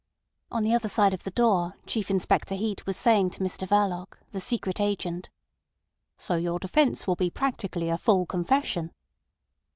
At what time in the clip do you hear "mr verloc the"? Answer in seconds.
3.41-4.41